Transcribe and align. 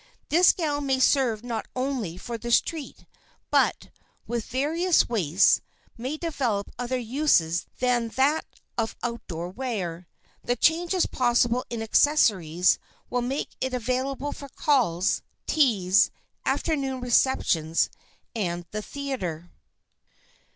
This 0.29 0.51
gown 0.51 0.87
may 0.87 0.99
serve 0.99 1.43
not 1.43 1.67
only 1.75 2.17
for 2.17 2.39
street 2.49 3.05
but, 3.51 3.89
with 4.25 4.45
various 4.47 5.07
waists, 5.07 5.61
may 5.95 6.17
develop 6.17 6.71
other 6.79 6.97
uses 6.97 7.67
than 7.77 8.07
that 8.15 8.47
of 8.79 8.95
outdoor 9.03 9.49
wear. 9.49 10.07
The 10.43 10.55
changes 10.55 11.05
possible 11.05 11.65
in 11.69 11.83
accessories 11.83 12.79
will 13.11 13.21
make 13.21 13.55
it 13.61 13.75
available 13.75 14.31
for 14.31 14.49
calls, 14.49 15.21
teas, 15.45 16.09
afternoon 16.47 16.99
receptions 16.99 17.91
and 18.35 18.65
the 18.71 18.81
theater. 18.81 19.51